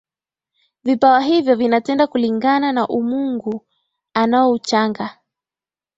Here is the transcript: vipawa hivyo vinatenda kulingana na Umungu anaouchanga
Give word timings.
vipawa 0.83 1.21
hivyo 1.21 1.55
vinatenda 1.55 2.07
kulingana 2.07 2.71
na 2.73 2.87
Umungu 2.87 3.65
anaouchanga 4.13 5.17